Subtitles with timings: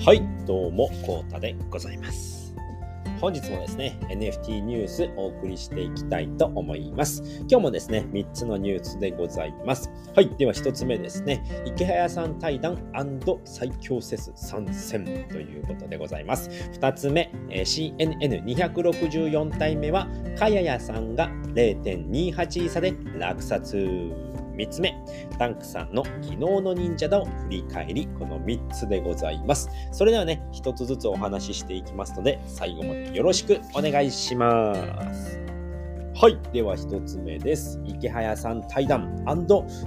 [0.00, 2.54] はい、どうも、コータでございます。
[3.20, 7.20] 本日もですね、NFT ニュースお送りしていきたいと思います。
[7.40, 9.90] 今日もですね、3つのニュースでございます。
[10.14, 12.78] はい、では1つ目ですね、池早さん対談
[13.44, 16.48] 最強セス参戦ということでございます。
[16.74, 20.06] 2つ目、CNN264 体目は、
[20.38, 23.76] かややさんが0.28差で落札。
[24.58, 24.94] 3つ目、
[25.38, 29.70] タンクさんの昨日の忍者だを振り返り、この3つでございます。
[29.92, 34.74] それではね、1つずつお話ししていきますので、最後までよろしくお願いしま
[35.14, 35.57] す。
[36.20, 36.36] はい。
[36.52, 37.80] では一つ目です。
[37.84, 39.24] 池早さん対談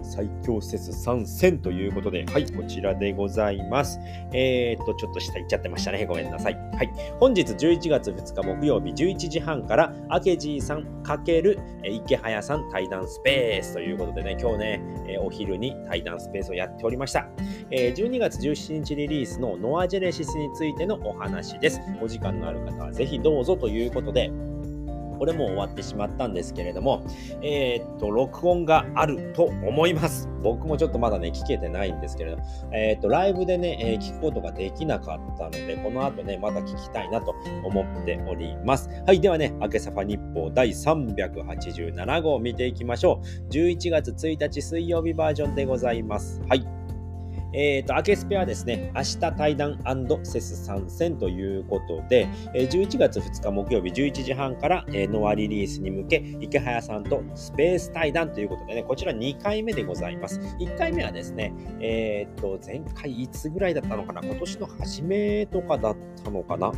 [0.01, 3.99] 最強説参戦ということで、はい、こちらでございます。
[4.31, 6.05] えー、っと、ちょっと下行っちゃってましたね。
[6.05, 6.53] ごめんなさい。
[6.53, 6.89] はい。
[7.19, 17.27] 本日11月2日木曜日11時半から、明治さん×池早さん対談スペースということでね、今日ね、えお昼に対談スペースをやっておりました。
[17.71, 21.81] え12月17日リリースのノアジェネシスについてのお話です。
[22.01, 24.31] お時間のある方はぜひどうぞということで、
[25.21, 27.05] これも終わってしまったんですけれども、
[27.43, 30.27] えー、っと、録音があると思います。
[30.41, 32.39] 僕もちょっとまだね、聞けてないんですけれど、
[32.73, 38.89] えー、っと、ライブでね、えー、聞くことができなかったので、この後ね、また聞きたいなと思っております。
[39.05, 43.53] はい、ではね、明けさファ日報第387号を見ていきましょう。
[43.53, 46.41] 11月1日水曜日バージョンでございます。
[46.49, 46.80] はい。
[47.53, 49.79] えっ、ー、と、アケスペはですね、明日対談
[50.23, 60.39] セス参戦ということで、11月2日木曜日11時半から、えー、ノアリリースに向け、池早さんとスペース対談ということでね、こちら2回目でございます。
[60.59, 64.21] 1回目はですね、えっ、ー、と、前回いつぐらいだったのかな？
[64.21, 66.71] 今年の初めとかだったのかな？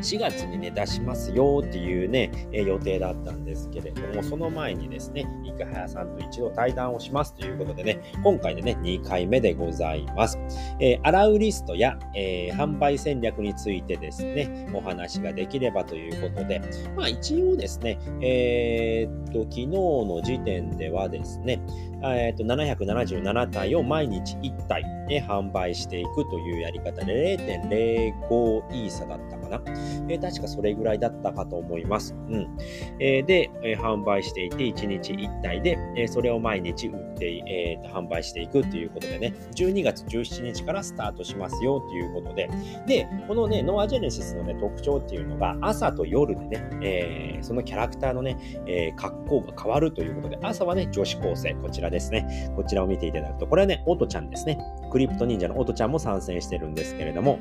[0.00, 10.38] 4月にね、出しますよっていうね、え予定だったんですけれども、その前にですね、池早さんと一度対談をしますということでね、今回でね、2回目でございます。
[10.80, 16.60] えー、アラウリストや、えー、販売戦略についてですね、お話ができればということで、
[16.96, 21.60] まあ一応ですね、えー、っと、昨日の時点ではですね、
[22.04, 29.62] えー、と777体を毎日1体で販売していくというやり方で0.05イーサだったかな、
[30.08, 32.14] えー、確かそれぐらいだったかと思います。
[32.28, 32.58] うん。
[32.98, 42.48] えー、で、えー、販売していて1日1体で、えー、それを毎日売って、えー、販売していくということでね、12月17日からスタートしますよということで、
[42.86, 48.36] で、このね、ノアジェネシスのね、特徴っていうのが朝と夜でね、えー、そのキャラクターのね、
[48.66, 52.50] えー、格好が変わるということで、朝はね、女子高生、こちらですね。
[52.56, 54.58] こちらを見ていただくと、これはね、オトちゃんですね。
[54.90, 57.38] クリプト忍者のオトちゃんも参戦してるんですけれども、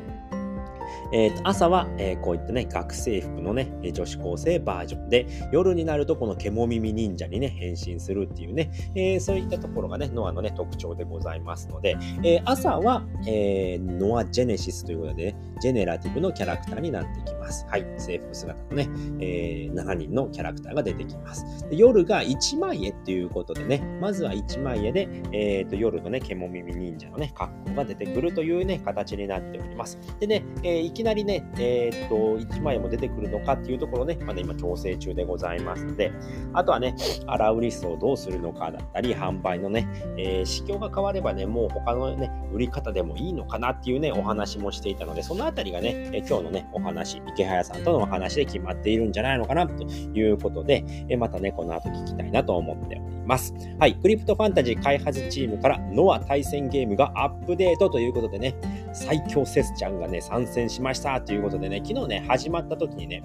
[1.13, 17.40] えー、と朝は、えー、こういったね、学生服のね、女子高生バージョンで、夜になるとこの獣耳忍者にね、変身するっていうね、えー、そういったところがね、ノアのね、特徴でございますので、えー、朝は、え、ノアジェネシスということでね、ジェネラティブのキャラクターになってきます。
[17.41, 17.85] はい。
[17.97, 21.67] 制服姿のね、えー、7人のキャラクターが出てきます。
[21.69, 29.97] で夜が1枚絵っていうことでね、まずは1枚絵で、えー、と夜のね、獣耳忍者のね、格好が出てくるというね、形になっております。
[30.19, 36.11] でね、えー、いきなりね、えー、っと、1枚も出てくるのかっていうところね、まだ今調整中でございますので、
[36.53, 36.95] あとはね、
[37.27, 39.87] アラウリスをどうするのかだったり、販売のね、
[40.17, 53.53] えー、市況が変わればね、もう他のね、売り方でもいいのかなっていうね、お話もしていたので、そのあたりがね、え今日のね、お話、池早さんとのお話で決まっているんじゃないのかなということで、えまたね、この後聞きたいなと思っております。
[53.79, 58.55] はい、クリプトファンタジー開発チームからノア対戦ゲームがアップデートということでね、
[58.93, 63.23] 最強セスちゃんがね、参戦しましたということでね、昨日ね、始まった時にね、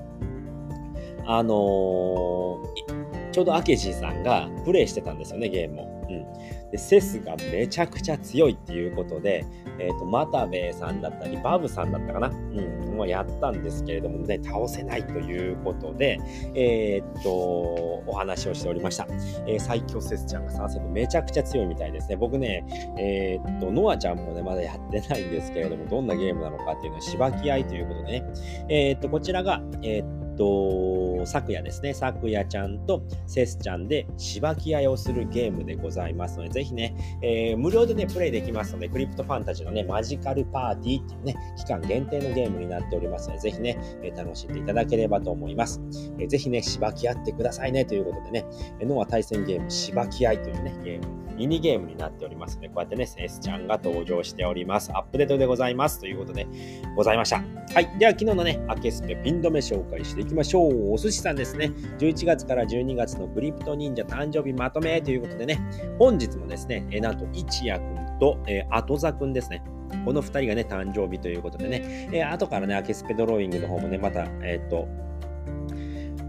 [1.26, 5.84] あのー、ちょうどアケジーさんがプレイしてたんですよね、ゲームを。
[6.08, 6.26] うん。
[6.76, 9.44] でセスがめちゃくちゃ強いっていうことで、
[9.78, 16.20] えーと、マタベイさんだったりバブさんだったかな、うん、もうやったんですけれどもね倒せないということで、
[16.54, 19.06] えー、っとお話をしておりました、
[19.46, 22.16] えー、最強セスちゃんが参戦でめちゃくちゃ強いみたいですね。
[22.16, 22.64] 僕ね
[22.98, 28.24] えー、っとノアちゃんもねまだやってないんですけれどもどんなゲームなのかっていうのはしばき合いということでね。
[28.68, 45.80] えっとこちらがえっと、と昨夜ですね、昨夜ちゃんとセスちゃんでしばき合いをするゲームでございますので、ぜひね、えー、無料でね、プレイできますので、クリプトファンタジーのね、マジカルパーティーっていうね、期間限定のゲームになっておりますので、ぜひね、えー、楽しんでいただければと思います。
[46.18, 48.46] えー、ぜひね、しばき合ってくださいねということでね、
[48.80, 54.90] ノア対戦ゲーム、しばき合いというね、ゲーム、ミニゲームになっておりますので、こうやってね、セスちゃんが登場しております。
[54.94, 56.46] アップデートでございますということで
[56.96, 57.42] ございました。
[57.74, 57.98] はい。
[57.98, 60.92] では、昨日のね、アケスペピン止め紹介していきましょう。
[60.92, 61.72] お寿司さんですね。
[61.98, 65.60] 11月から12月のクリプト忍者誕生日まとめということでね、
[65.98, 69.62] 本日もですね、えなんと一夜くんと、えー、後座くんですね。
[70.04, 74.88] この2人がね、誕生日ということでね、えー、後からね、アケスペドローイングの方もね、また、えっ、と、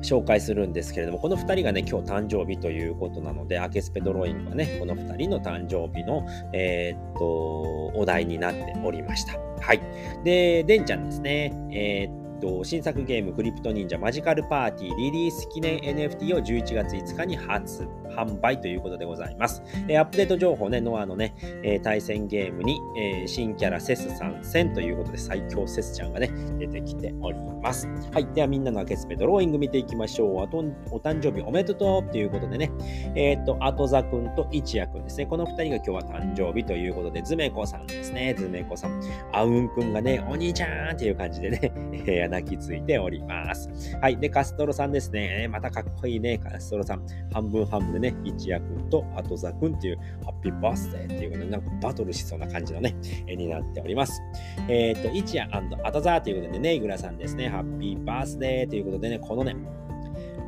[0.08, 9.34] 紹介するんですけれども、この2人がね、今日誕生日ということなので、アケスペドロイングはね、この2人の誕生日の、えー、っと、お題になっておりました。
[9.60, 9.82] はい。
[10.24, 11.52] で、デンちゃんですね。
[11.72, 17.88] えー、と、新作ゲームクリプト忍者マジカルパーティーリリース記念 NFT を11月5日に発
[18.18, 19.62] 販売ということでございます。
[19.88, 27.88] え、アップデート情報ね、ノアのね、え、対戦ゲームに、え、新キャラセス参戦ということで最強セスちゃんがね、出てきております。
[28.12, 28.28] はい。
[28.34, 30.44] ではみんなの開けスペドローイング見ていきましょう。
[30.44, 30.58] あと、
[30.92, 32.72] お誕生日おめでとうということでね、
[33.16, 35.26] えっ、と、後座くんと一夜くんですね。
[35.26, 38.34] この2人が今日は誕生日ということで、ズメコさんですね。
[38.38, 39.02] ズメコさん。
[39.32, 41.72] あうんくんがね、お兄ちゃんっていう感じでね、
[42.08, 43.70] え泣きついております。
[44.02, 44.18] はい。
[44.18, 45.48] で、カストロさんですね。
[45.50, 47.06] またかっこいいね、カストロさん。
[47.34, 52.96] 半分半分でね、一夜くんと後座くんっていう、ハッピーバースデーっていうことで、なんかバトルしそうな感じのね、
[53.28, 54.22] 絵になっております。
[54.68, 57.50] えっ、と、一夜後座ということでね、イグラさんですね。
[57.50, 59.56] ハッピーバースデーということでね、このね、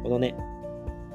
[0.03, 0.35] このね、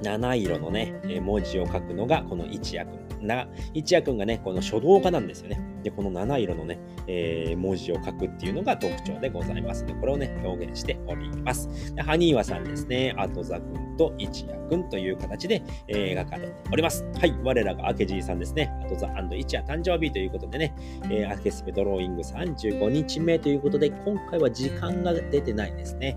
[0.02, 3.26] 七色のね、文字を書くのがこの一夜くん。
[3.26, 5.73] な一夜くんがね、この書道家なんですよね。
[5.84, 11.94] で、この七色のね、えー、文字を書くっていうのが特徴でございますので、これをね、表現しております。
[11.94, 17.04] でハニーワさんですね、後座くんと一夜くんという形で、えー、描かれております。
[17.20, 26.16] はい、我らが明治さんですね、後座一夜誕生日ということでね、えー、アケスペドローイング35日目ということで、今回は時間が出てないですね。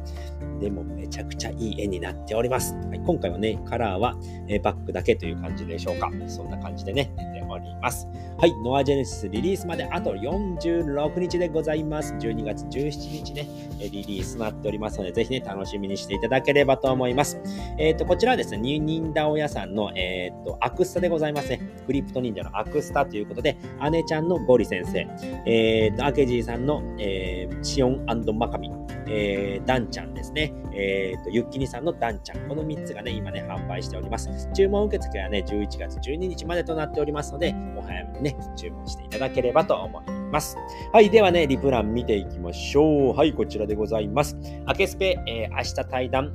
[0.60, 2.74] でもめちゃくちゃいい絵になっております。
[2.74, 4.16] はい、今回はね、カラーは、
[4.48, 6.12] えー、バックだけという感じでしょうか。
[6.28, 8.08] そんな感じでね、出ております。
[8.38, 12.14] はい、ノアジェネシスリリーースまであと46日でございます。
[12.14, 13.48] 12月17日ね、
[13.80, 17.42] リリースなっておりますので、ぜひね、楽しみにしていただければと思います。
[17.78, 21.62] えっ、ー、と、こちらはですね、ニンダオ屋さんの、えっ、ー、と、アクスタでございますね。
[21.86, 23.58] クリプト忍者のアクスタということで、
[23.92, 25.08] 姉ちゃんのゴリ先生、
[25.46, 28.06] えっ、ー、と、アケジーさんの、えー、シオン
[28.38, 28.72] マカミ、
[29.08, 30.54] えー、ダンちゃんですね。
[30.74, 32.48] えっ、ー、と、ユッキニさんのダンちゃん。
[32.48, 34.30] この3つがね、今ね、販売しております。
[34.54, 40.58] 注文受付はね、11月12日までとなっておりますので、お早めにね、注文していただければばと思います。
[40.92, 41.10] はい。
[41.10, 43.18] ではね、リプラン見ていきましょう。
[43.18, 44.38] はい、こちらでございます。
[44.66, 46.34] アケスペ、えー、明日対談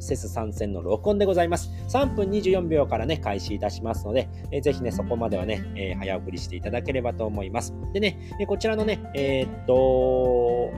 [0.00, 1.70] セス参戦の録音でございます。
[1.88, 7.74] 3分24秒からね、開始いたしますので、えー、ぜひね、そこまではね、えー、早送りしていただければと思います。
[7.92, 10.70] でね、えこちらのね、えー、っと、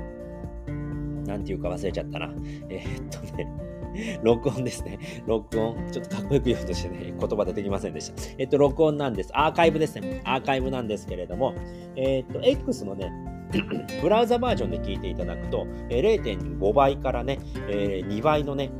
[1.26, 2.32] なんていうか忘れちゃったな。
[2.70, 3.67] えー、っとね、
[4.22, 4.98] 録音ですね。
[5.26, 5.76] 録音。
[5.90, 8.22] ちょっとかっこよく言おうとしてね、言葉出てきませんでした。
[8.38, 9.30] えっと、録音なんです。
[9.34, 10.22] アーカイブですね。
[10.24, 11.54] アーカイブなんですけれども、
[11.96, 13.10] え、っと、X のね、
[14.02, 18.70] ブラウザバージョンで聞いていただくと、0.5倍からね、えー、2倍のね、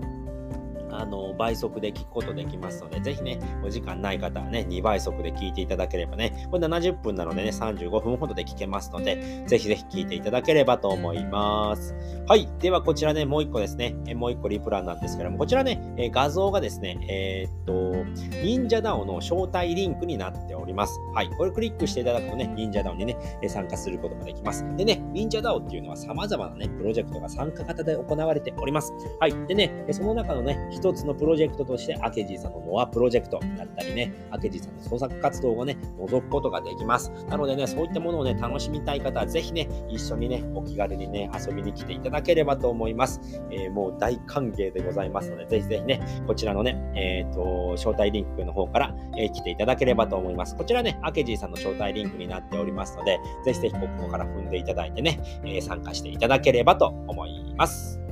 [0.91, 11.95] あの倍速で聞くことできますので、ぜひね、お時間ない方はね、2倍速で聞いていただければね、これ70分なのでね、35分ほどで聞けますので、ぜひぜひ聞いていただければと思います。
[12.27, 12.49] はい。
[12.59, 18.05] では、こちらね、もう一個ですね、もう一個リプランなんですけども、こちらね、画像がですね、えー、っと、
[18.43, 20.99] 忍者ダオの招待リンクになっております。
[21.15, 21.31] はい。
[21.31, 23.17] これクリックしていただくとね、忍者ダオにね、
[23.49, 24.65] 参加することができます。
[24.77, 28.93] でね、忍者ダオっていうのは様々なね、プロジェクトが参加型で行われております。
[29.21, 29.47] はい。
[29.47, 37.11] でね、その中のね、一つのプロジェクトとして、アケジーさんのノアプロジェクトだったりね、アケジーさんの創作活動をね、覗くことができます。
[37.29, 43.21] なのでね、そういったものをね、楽しみたい方は、ぜひね、一緒にね、お気軽にね、遊びに来ていただければと思います。
[43.51, 50.57] えー、もう大歓迎でございますので、ぜひぜひね、こちらのね、えっ、ー、と、招待リンクの方から、えー、来ていただければと思います。
[50.57, 58.08] こちらね、アケジーさんの招待リンクになっておりますので、ぜひぜひここから踏んでいただいてね、え参加していただければと思います。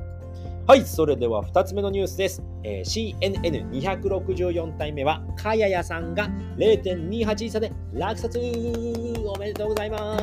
[0.68, 2.42] はい、それでは2つ目のニュースです。
[2.64, 10.18] えー、CNN264 体目は、かややさんが0.28差で落札おめでとうございま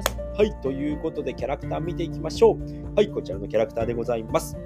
[0.00, 0.16] す。
[0.38, 2.94] はい、ということでキャラクター見ていきましょう。
[2.94, 4.56] はい、こちらのキャラクターでございます。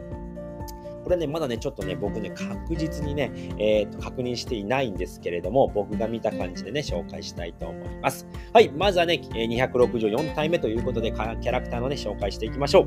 [1.05, 8.27] これね、まだね、ちょっとね、僕ね、確実にね、えー、と確認していないんですけれども、僕が見た感じでね、紹介したいと思います。
[8.53, 12.87] はい、まずはね、264体目ということで、キャラクターのね、紹介していきましょう。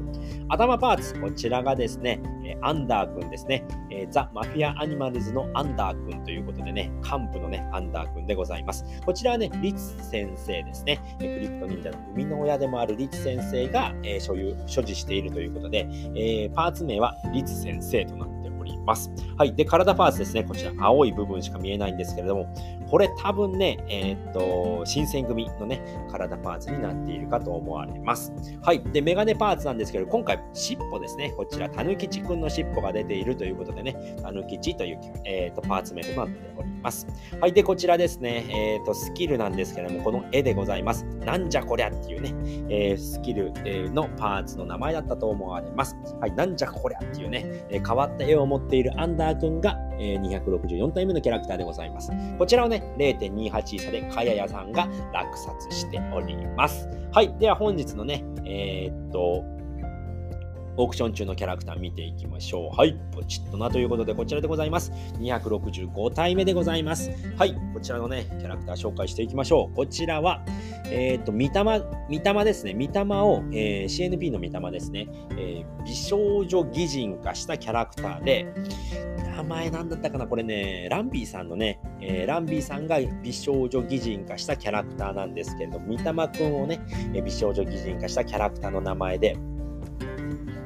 [0.49, 2.19] 頭パーツ、こちらがですね、
[2.61, 3.63] アンダー君ですね、
[4.09, 8.85] ザ・マフィア・アニマルズのアンダー君ということでね、幹部のね、アンダー君でございます。
[9.05, 18.06] こちらはね、リツ先生ですね、クリプト忍者の生みの親でもあるリツ先生が、えー、所有、所持しているということで、えー、パーツ名はリツ先生
[18.87, 19.11] ます。
[19.37, 19.53] はい。
[19.53, 20.43] で、体パーツですね。
[20.43, 22.51] こちら、青い部分しか見えないんですけれども、
[22.89, 28.31] これ多分ね、えー、っと、新選組のね、体パーツになっているかと思われます。
[28.61, 28.81] はい。
[28.91, 31.33] で、メガネパーツなんですけど、今回、尻尾ですね。
[31.35, 37.07] こちら、たぬきちくんの尻尾が出ているということでね、たぬきちという、えー、っとパーツ名となっております。
[37.41, 37.53] はい。
[37.53, 41.05] で、こちらですね、えっ、ー、と、スキルなんですけれども、この絵でございます。
[41.25, 42.33] なんじゃこりゃっていうね、
[42.69, 43.51] えー、スキル
[43.91, 45.95] のパーツの名前だったと思われます。
[46.19, 46.31] はい。
[46.33, 52.11] なんじゃこりゃっていうね、え変わった絵を持っているアンダー君が、え264体目のキャラクターでございます。
[52.37, 56.87] こちらをね、0.28差でかややさんが落札しております。
[57.11, 57.33] はい。
[57.39, 59.43] では本日のね、えー、っと、
[60.77, 62.77] オークション中のキャラクター見ていきましょう。
[62.77, 64.91] はい、ポチッとなということで、こちらでございます。
[65.19, 67.09] 265体目でございます。
[67.35, 69.75] はい、こちらのね、キャラクター紹介していきましょう。
[69.75, 70.45] こちらは、
[70.91, 72.75] えっ、ー、と、見たま、見たまですね。
[72.75, 78.45] 見たまを、えー、CNP の見たまですね、えー、美少女擬人化したキャラクターで、
[79.35, 80.27] 名前なんだったかな？
[80.27, 86.79] これね、ランビーさんのね、えー、ランビーさんが美少女擬人化したキャラクターなんですけれども、三玉くんをね、
[87.23, 89.37] 美少女擬人化したキャラクターの名前で、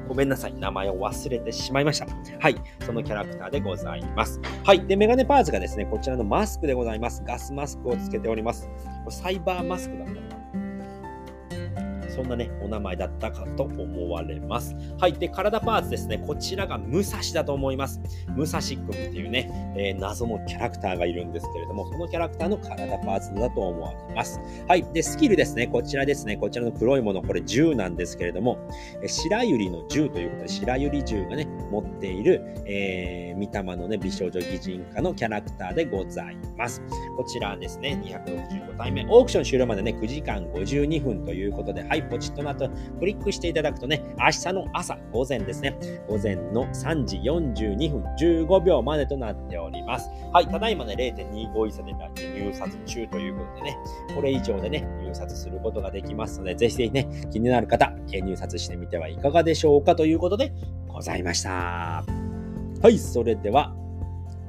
[0.08, 0.54] ごめんなさい。
[0.54, 2.06] 名前を忘れてしまいました。
[2.40, 2.56] はい。
[2.84, 4.40] そのキャラクターでございます。
[4.64, 4.86] はい。
[4.86, 7.22] で、メガネパーツがですね、こちらのマスクでございます。
[7.24, 8.68] ガスマスクをつけております。
[9.04, 10.31] これサイバーマスクだった
[12.14, 14.76] そんなね、お名前だったかと思われます。
[14.98, 15.12] はい。
[15.12, 16.18] で、体パーツですね。
[16.18, 18.00] こちらが武蔵だと思います。
[18.36, 24.40] 武蔵君っていうね、えー、謎のキャラクターがいるんですけれども、そのキャラクターの体パーツだと思われます。
[24.68, 24.84] はい。
[24.92, 25.66] で、スキルですね。
[25.66, 26.36] こちらですね。
[26.36, 28.58] こちらの黒いもの、これ銃なんですけれども、
[29.02, 36.82] え白百合の銃ということで、白百合銃がね、持っている、えー、三玉のね、美少女擬人化のキャラクターでございます。
[37.16, 39.06] こちらですね、265体目。
[39.08, 42.68] オークション終了までね、9時間52分ということで、はい、ポチッとなと
[42.98, 45.76] クリックしていただくとね、明日の朝、午前ですね、
[46.08, 50.08] 午前の3時42分15秒までとなっております。
[50.32, 53.76] はい、ただいまね、0.25以差で入札中ということでね、
[54.14, 60.52] これ以上でね、入札することができますので、ぜひぜひね、気になる方、入札してみてはいかがでしょうかということで
[60.88, 62.04] ございました。
[62.82, 63.74] はい、それでは、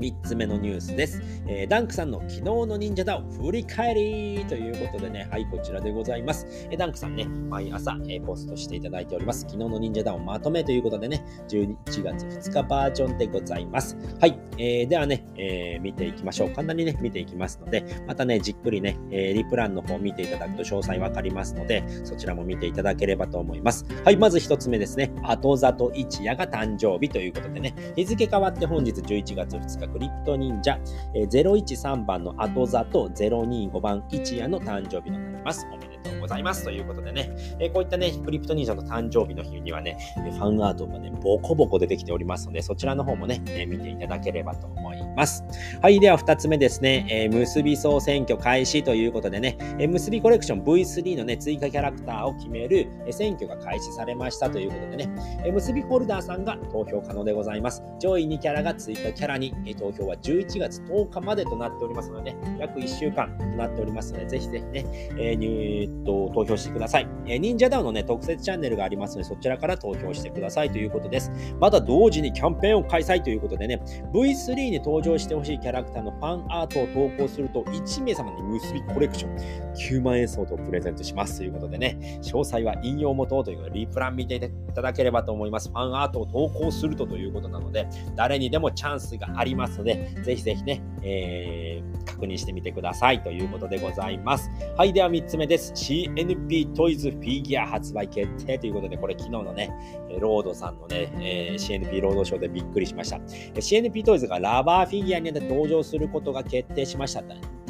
[0.04, 1.22] 3つ目のニュースです。
[1.48, 6.46] えー、ダンクさんの昨日の忍者だを振り返りということでね、はい、こちらでございます。
[6.70, 9.42] えー、ダンクさんね、毎朝、えー、ポストしていただいております。
[9.42, 13.98] 昨日の忍者だをまとめということでね、11月2日バージョンでございます。
[14.20, 16.50] はい、えー、ではね、えー、見ていきましょう。
[16.50, 23.86] 簡単にね、見ていきますので、またね、じっくりね、えー、リプランの方見ていただくと詳細わかりますので、そちらも見ていただければと思います。
[24.04, 30.80] はい、まず1つ目ですね、後里一夜が誕生日ということでね、日付変わって本日11月2日、クリプト忍者、
[31.14, 35.68] えー、013番の後座と025番一夜の誕生日となります。
[35.72, 36.64] おめでとうございます。
[36.64, 45.44] ということでね、えー、こういったね、クリプト忍者の誕生日の日にはね、ファンアートがね、ボコボコ出てきておりますので、そちらの方もね、えー、見ていただければと思います。
[45.82, 55.10] はい、では2つ目ですね、えー、結び総選挙開始ということでね、えー、結びコレクション V3 のね、追加キャラクターを決める、え、選挙が開始されましたということでね、
[55.46, 57.84] えー、結びホルダーさんが投票可能でございます。
[58.00, 64.86] 上位2キャラが追加キャラに、えー、投票は11月10日までとなっておりますので、ね、約1週間となっておりますので、ぜひぜひね、
[65.18, 67.08] えー、えー、と投票してください。
[67.26, 71.32] えー、忍者ダウのね、特設チャンネルがありますので、そちらから投票してくださいということです。
[71.60, 73.82] また同時にキャンペーンを開催ということでね、
[74.14, 79.36] V3 に登場してほしいキャラクターのファンアートを投稿すると、1名様に結びコレクション
[79.74, 84.40] 9万円相当プレゼントしますということでね、詳細は引用元ということで、リプラン見てい
[84.74, 85.70] ただければと思います。
[85.70, 94.50] ファンアートを投稿するとということなので、誰にでもチャンスがありますので、ぜひぜひね、えー、確認してみてくださいということでございます。
[94.78, 95.74] はい、では3つ目です。
[95.74, 99.72] CNP トイズフィギュア発売決定ということで、これ昨日のね、
[100.20, 103.18] ロードさんのね、えー、CNP ロードショーでびっくりしました。
[103.18, 107.24] CNP トイズがラバーフィギュアに登場することが決定しました。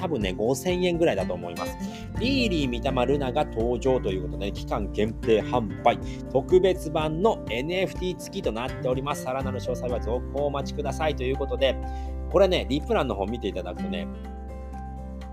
[0.04, 1.78] 多分ね、5000円ぐらいだと思います。
[2.20, 5.98] リーリー三玉ルナが登場ということで、期間限定販売、
[6.32, 9.24] 特別版の NFT 付きとなっております。
[9.24, 11.78] さらなる詳細は続行お待ちくださいということで、
[12.34, 14.08] これね、リプランの方見ていただくとね、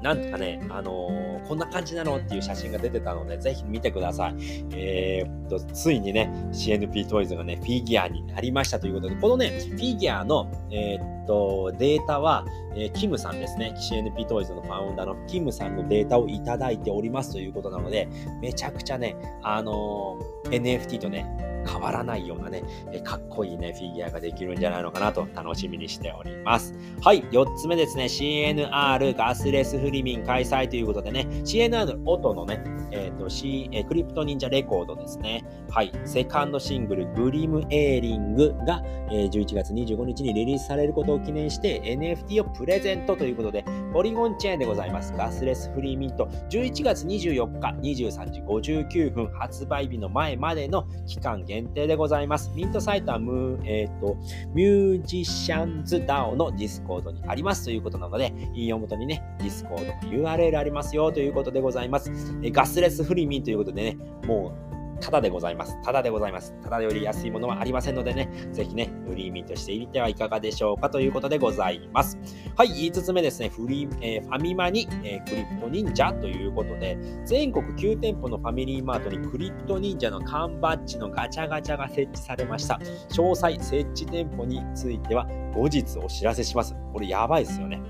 [0.03, 4.35] なんとかね、あのー、こんな感じなのっていう写真が出てたので、ぜひ見てください。
[4.73, 18.09] えー、っと、ついにね、CNP トイズがね、フィギュアになりましたということで、このね、フィギュアの、えー、っと、データは、えー、キムさんですね、CNP トイズのファウンダーのキムさんのデータをいただいておりますということなので、
[18.41, 22.63] めちゃくちゃね、あの NFT とね、変わらないようなね、
[23.05, 26.75] かっこいいね、フィギュアができるんじゃないのかなと楽しみにしております。
[27.03, 32.63] はい、4つ目ですね、CNR ガスレスフリミン開催ということでね、CNR 音のね、
[32.93, 35.45] え、ー、と、C、クリプト忍者レコードですね。
[35.71, 45.13] はい、セカンドシングル、グリムエーリングが、えー、11月25日にリリースされることを記念して NFT をプレゼントということで、ポリゴンチェーンでございます。
[45.17, 52.53] ガスレスフリーミント、11月24日23時59分発売日の前までの期間限限定でございます。
[52.55, 54.17] ミントサイトはム,、えーと、
[54.55, 62.13] ミュージシャンズ DAO のディスコードにありますということなので、引用元にね、ディスコードの URL ありますよということでございます。
[62.45, 64.70] えガスレスフリーミントということでね、もう
[65.01, 65.81] ただでございます。
[65.83, 66.55] ただでございます。
[66.63, 72.19] ただより安いものはありませんのでね、ぜひね、フリーミントしてみてはいかがでしょうかということでございます。
[72.57, 82.79] はい、5つ目ですね、フリー、えー、ファミマに、えー、クリプト忍者ということで、全国9店舗のファミリーマートにクリプト忍者の缶バッジのガチャガチャが設置されました。
[83.11, 86.77] 詳細、設置店舗については後日お知らせします。
[86.93, 87.81] これやばいですよね。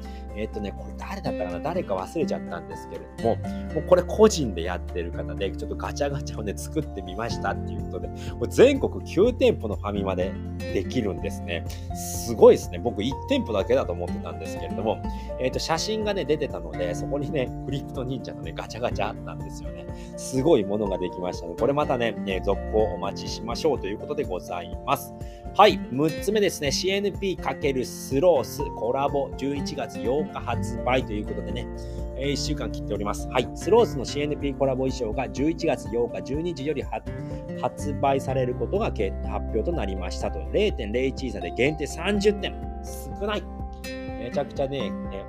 [0.40, 1.61] えっ、とね、これ誰だったかな？
[1.61, 3.37] 誰か忘れちゃったんですけれども、
[3.75, 11.66] もうこれ個人でやってる方で、ちょっとガチャガチャをね、作ってみましたっていうことで、これ全国9店舗のファミマでできるんですね。
[11.94, 12.78] すごいですね。
[12.78, 15.02] 僕1店舗だけだと思ってたんですけれども、
[15.38, 19.87] えっ、と、写真がね、出てたので、そこにね、クリプト忍者のね、ガチャガチャあったんですよね。
[20.16, 25.12] すごいものができましたので、これまたね、ね続行お待ちしましょうということでございます。
[25.56, 31.66] はい、6つ目ですね、CNP× スロースコラボ11月8日発売ということでね、
[32.16, 33.28] えー、1週間切っております。
[33.28, 40.38] はい、スロースの CNP コラボ衣装が11月8日12時より発売されることが発表となりましたと。
[40.38, 42.54] 0.01差で限定30点。
[43.20, 43.42] 少ない。
[44.20, 45.19] めちゃくちゃね、ね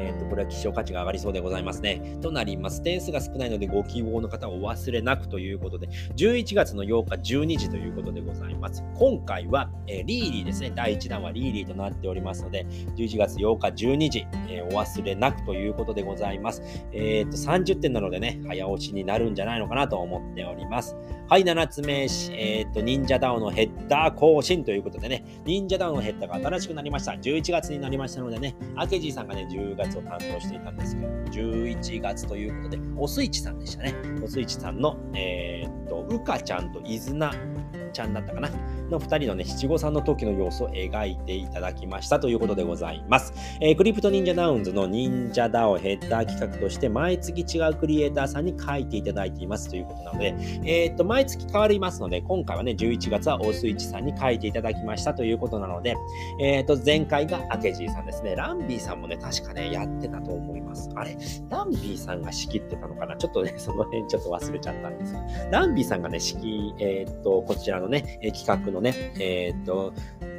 [0.00, 2.18] えー、とこれは希少価値が上がりそうでございますね。
[2.22, 2.82] となります。
[2.82, 8.82] 点数が少ないのでご希望の方はお忘れなくということで、11月の8日12時ということでございます。
[8.94, 10.72] 今回は、えー、リーリーですね。
[10.74, 12.66] 第1弾はリーリーとなっておりますので、
[12.96, 16.62] 11月8日12時、えー、お忘れなくということでございます。
[16.92, 20.96] えっ、と、30点なのでね、早押しになるんじゃないのかなと思っております。
[21.28, 27.12] はい、7つ目、えっ、と、忍者ダウンのヘッダー更新ということでね、忍者ダウンのヘッダーが新しくなりました。
[27.12, 33.94] 11月になりましたのでね、アケジーさんがね、10月を担当していたんですけど、11月ということで、おすいちさんでしたね。
[34.22, 37.32] おすいちさんの、えー、っと、うかちゃんといずな
[37.90, 38.50] ちゃんだったかな
[38.90, 43.32] の2人のね、七五三の時の様子を描いていただきましたということでございます。
[43.60, 55.96] えー、クリプト忍者ダウンズの忍者ダオヘッダー企画として毎月違うクリエイターさんに書いていただいていますということなので、えー、っと、毎月変わりますので、今回はね、11月はオスイチさんに書いていただきましたということなので、
[56.40, 58.34] えー、っと、前回がアケジーさんですね。
[58.34, 60.90] ランビーさんもね、確かね、やってたと思います。
[60.94, 61.16] あれ、
[61.48, 69.92] ランビーさんが仕切ってたのかなちょっとね、その辺ちょっと忘れちゃったんですけど、ランビーさんがね、仕切、え、っと、こちらのね、企画のね、えー、っと、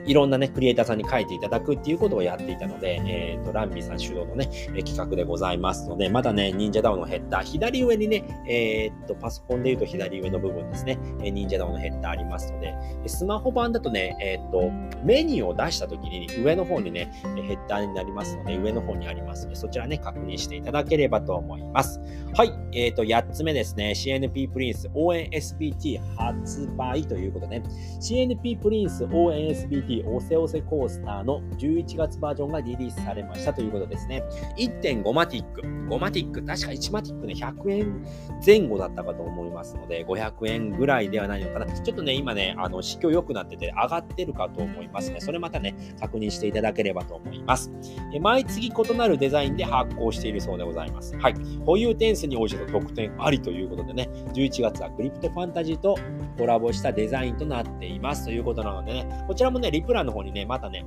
[0.06, 4.48] いろんなね、クリエイターさんに書いていただくっていうことをやっていたので、えっ、ー、と、ランビーさん主導のね、
[4.84, 14.72] 企画でございますので、まだね、忍者ダウンのヘッダー、左上にね、えっ、と、パソコンで言うと左上の部分ですね、え忍者ダウンのヘッダーありますので、スマホ版だとね、えっ、と、
[15.04, 22.00] メニューを出した時に上の方にね、ヘッダーになりますので、上の方にありますので、そちらね、確認していただければと思います。
[22.34, 27.66] はい、えっ、と、8つ目ですね、CNP プリンス応援 SBT 発売ということで、ね、
[28.00, 34.24] CNP プリンス応援 SBT おせおせコースターの11月バージョンがリリースされましたということですね。
[34.58, 35.62] 1.5マティック。
[35.62, 38.06] 5マティック、確か1マティックね、100円
[38.46, 41.66] 前後だったかと思いますので、500円ぐらいではないのかな。
[41.66, 45.20] ちょっとね、今ね、あの、市況良くなってて上がってるかと思いますね。
[45.20, 47.72] それまたね、確認していただければと思います。
[48.14, 51.18] え毎月異なるデザインで発行しているそうでございます。
[51.18, 51.34] はい。
[51.66, 55.98] 保有点数に応じた特典ありということでね、11月はクリプトファンタジーと
[56.38, 60.86] コラボしたデザインとなっていますということなのでね、こちらもね、プランの方にね、またね、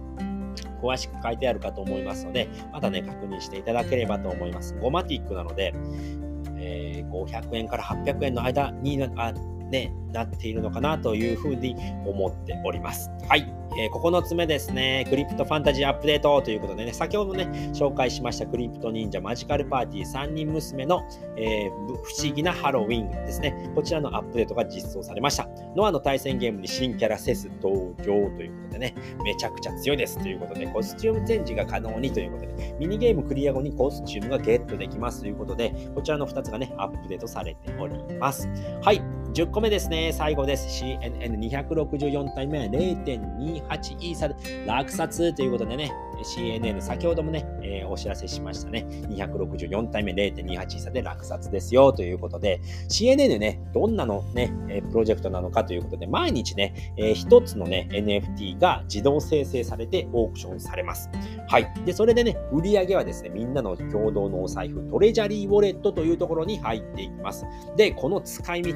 [0.83, 4.75] 詳しく書いてあるかと思いますので、またね、確認していただければと思います。
[4.81, 5.75] 5 MATIC なので、
[6.57, 9.33] えー、500円から800円の間にあ、
[9.75, 11.75] ね、なっているのかなというふうに
[12.07, 13.11] 思っております。
[13.29, 13.53] はい。
[13.77, 15.05] えー、9つ目ですね。
[15.11, 21.03] クリプトファンタジーアップデートということでね、先ほどね、紹介しましたクリプト忍者マジカルパーティー3人娘の、
[21.37, 23.73] えー、不思議なハロウィンですね。
[23.75, 25.49] こちらのアップデートが実装されました。
[25.75, 28.05] ノアの対戦ゲームに新キャラセス登場
[28.37, 38.49] ということでね、めちゃくちゃ強いですということで、コスチュームチェンジが可能にということで、ミニゲームクリア後にコスチュームがゲットできますということで、こちらの2つがね、アップデートされております。
[38.83, 39.24] はい。
[39.35, 40.13] 10個目ですね。
[40.13, 40.85] 最後です。
[40.85, 45.91] CNN264 体目0.28イーサで落札ということでね、
[46.23, 48.87] CNN 先ほどもね、えー、お知らせしましたね。
[49.09, 54.53] 264体目0.28イーサで落札ですよということで、CNN ね、どんなのね、
[54.91, 61.11] プロジェクトなのかということで、毎日ね、えー、一つのね、NFT が自動生成されてオークションされます。
[61.49, 61.73] はい。
[61.85, 67.47] で、それでね、売り上げはですね、みんなの共同のお財布、トレジャリーウォレットというところに入っていきます。
[67.77, 68.73] で、この使い道、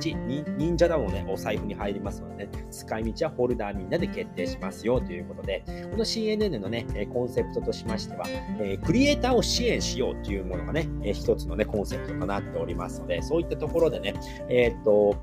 [0.57, 8.25] 忍者ダウンのね、お財布に入りますので、ね、使い道はホルダーみんなで決定しますよということで、この CNN のね、コンセセプトとしましては、
[8.61, 14.15] えー、クリエイターを支援しようというものがね、えー、一つのね、コンセプトとなっておりますので、そういったところでね、
[14.49, 15.17] えー、っと、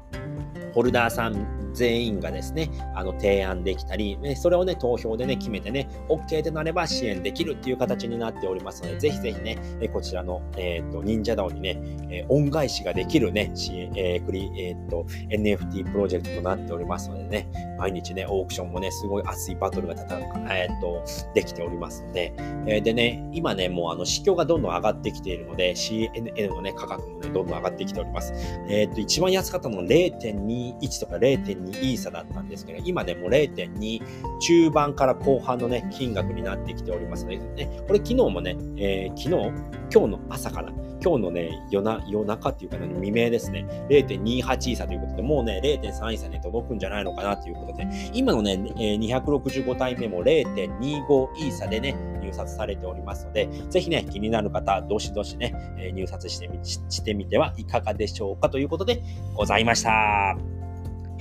[0.74, 11.78] ホルダーさん全員がですね、あの提案できたり、ね、それをね、投票でね、決めてね、OK となれば支援できるっていう形になっておりますので、ぜひぜひね、えこちらの、えっ、ー、と、忍者 DAO にね、
[12.10, 13.52] え恩返しができるね、
[13.96, 20.16] えー、クリ、えっ、ー、と、NFT プロジェクトとなっておりますのでね、毎日ね、オークションもね、すごい熱いバトルがたた
[20.56, 22.34] えっ、と、できておりますので、
[22.68, 28.34] えでね、今ね、もうあの、市況がどんどん上がってきているので、CNN のね、価格もね、どんどん上がってきております。
[28.70, 34.02] えっ、と、一番安かったのは0.21とか0.2 2イーサだったんですけど、今ね、も0.2
[34.40, 40.72] 中盤から後半のね、金額になってきておりますので、ね、これ昨日もね、えー、昨日、今日の朝かな、
[41.06, 59.04] 今日のね、夜な夜中っていうかね、未明ですね、0.28イーサということで、もうね、0.3イーサに届くんじゃないのかなということで、今のね、え、265体目も0.25イーサでね、入札されておりますので、ぜひね、気になる方、どしどしね、え、入札してみしてみてはいかがでしょうかということで
[59.36, 60.55] ございました。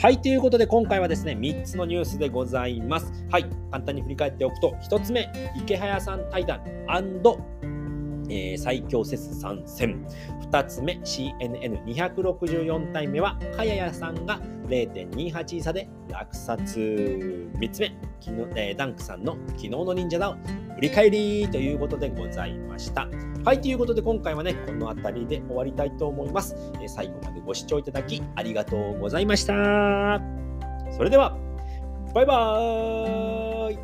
[0.05, 3.11] はい、ということで今回はですね、3つのニュースでございます。
[3.31, 6.61] はい、簡単に振り返っておくと、1つ目、池早さん対談
[8.29, 10.07] えー、最強説参戦。
[10.43, 16.79] 2つ目、CNN264 体目は、かややさんが0.28差で落札。
[17.59, 20.35] 3つ目、昨日えー、ダンクさんの昨日の忍者だを
[20.75, 23.09] 振り返りということでございました。
[23.45, 26.57] はい、ということで今回はね、この辺りで終わりたいと思います。
[26.81, 29.53] えー、最後までご視聴いただきありがとうございました。
[30.97, 31.37] それでは、
[32.15, 33.79] バイバーイ